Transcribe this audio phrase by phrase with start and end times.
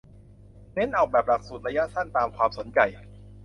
[0.73, 2.79] เน้นออกแบบหลักสูตรระยะสั้นตามความสนใจ